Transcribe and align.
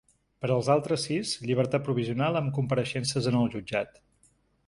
Per 0.43 0.49
als 0.53 0.69
altres 0.75 1.03
sis, 1.09 1.33
llibertat 1.49 1.85
provisional 1.89 2.39
amb 2.41 2.51
compareixences 2.57 3.31
en 3.33 3.39
el 3.43 3.53
jutjat. 3.57 4.05